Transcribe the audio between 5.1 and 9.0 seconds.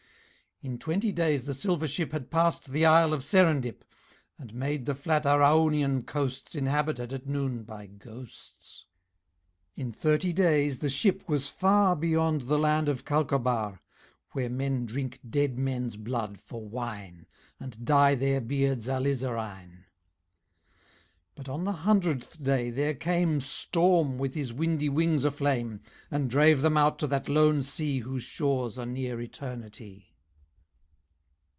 Araunian coasts Inhabited, at noon, by Ghosts.